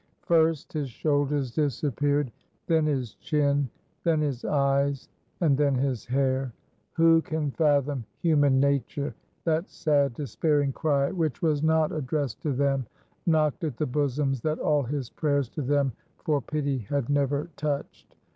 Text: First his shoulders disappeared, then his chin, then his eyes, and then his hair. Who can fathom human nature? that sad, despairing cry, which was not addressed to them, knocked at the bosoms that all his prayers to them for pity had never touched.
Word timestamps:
First 0.23 0.73
his 0.73 0.89
shoulders 0.89 1.51
disappeared, 1.51 2.31
then 2.65 2.87
his 2.87 3.13
chin, 3.13 3.69
then 4.03 4.19
his 4.19 4.43
eyes, 4.43 5.09
and 5.41 5.55
then 5.55 5.75
his 5.75 6.07
hair. 6.07 6.51
Who 6.93 7.21
can 7.21 7.51
fathom 7.51 8.03
human 8.19 8.59
nature? 8.59 9.13
that 9.43 9.69
sad, 9.69 10.15
despairing 10.15 10.71
cry, 10.73 11.11
which 11.11 11.43
was 11.43 11.61
not 11.61 11.91
addressed 11.91 12.41
to 12.41 12.51
them, 12.51 12.87
knocked 13.27 13.63
at 13.63 13.77
the 13.77 13.85
bosoms 13.85 14.41
that 14.41 14.57
all 14.57 14.81
his 14.81 15.11
prayers 15.11 15.49
to 15.49 15.61
them 15.61 15.91
for 16.17 16.41
pity 16.41 16.79
had 16.79 17.07
never 17.07 17.51
touched. 17.55 18.15